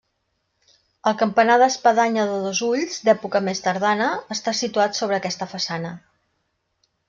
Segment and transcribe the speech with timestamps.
[1.11, 5.97] El campanar d'espadanya de dos ulls, d'època més tardana, està situat sobre aquesta façana.